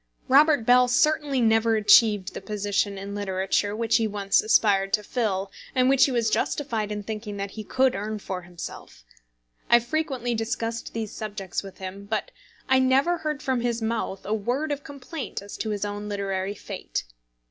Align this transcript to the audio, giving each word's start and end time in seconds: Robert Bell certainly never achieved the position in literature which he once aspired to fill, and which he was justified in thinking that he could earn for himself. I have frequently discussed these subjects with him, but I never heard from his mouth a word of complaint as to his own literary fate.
Robert 0.27 0.65
Bell 0.65 0.87
certainly 0.87 1.41
never 1.41 1.75
achieved 1.75 2.33
the 2.33 2.41
position 2.41 2.97
in 2.97 3.13
literature 3.13 3.75
which 3.75 3.97
he 3.97 4.07
once 4.07 4.41
aspired 4.41 4.93
to 4.93 5.03
fill, 5.03 5.51
and 5.75 5.89
which 5.89 6.05
he 6.05 6.11
was 6.11 6.31
justified 6.31 6.91
in 6.91 7.03
thinking 7.03 7.37
that 7.37 7.51
he 7.51 7.63
could 7.63 7.93
earn 7.93 8.17
for 8.17 8.41
himself. 8.41 9.03
I 9.69 9.75
have 9.75 9.85
frequently 9.85 10.33
discussed 10.33 10.93
these 10.93 11.11
subjects 11.13 11.61
with 11.61 11.77
him, 11.77 12.05
but 12.05 12.31
I 12.67 12.79
never 12.79 13.19
heard 13.19 13.43
from 13.43 13.61
his 13.61 13.79
mouth 13.79 14.25
a 14.25 14.33
word 14.33 14.71
of 14.71 14.83
complaint 14.83 15.39
as 15.39 15.55
to 15.57 15.69
his 15.69 15.85
own 15.85 16.09
literary 16.09 16.55
fate. 16.55 17.03